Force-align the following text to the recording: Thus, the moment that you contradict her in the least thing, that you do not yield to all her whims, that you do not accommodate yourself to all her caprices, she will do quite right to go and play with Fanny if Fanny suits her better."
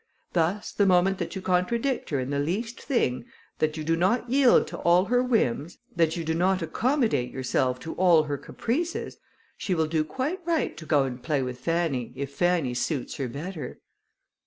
Thus, 0.33 0.71
the 0.71 0.87
moment 0.87 1.19
that 1.19 1.35
you 1.35 1.43
contradict 1.43 2.09
her 2.09 2.19
in 2.19 2.31
the 2.31 2.39
least 2.39 2.81
thing, 2.81 3.25
that 3.59 3.77
you 3.77 3.83
do 3.83 3.95
not 3.95 4.27
yield 4.31 4.65
to 4.69 4.77
all 4.79 5.05
her 5.05 5.21
whims, 5.21 5.77
that 5.95 6.17
you 6.17 6.23
do 6.23 6.33
not 6.33 6.63
accommodate 6.63 7.29
yourself 7.29 7.79
to 7.81 7.93
all 7.93 8.23
her 8.23 8.39
caprices, 8.39 9.17
she 9.57 9.75
will 9.75 9.85
do 9.85 10.03
quite 10.03 10.39
right 10.43 10.75
to 10.77 10.87
go 10.87 11.03
and 11.03 11.21
play 11.21 11.43
with 11.43 11.59
Fanny 11.59 12.13
if 12.15 12.33
Fanny 12.33 12.73
suits 12.73 13.17
her 13.17 13.27
better." 13.27 13.79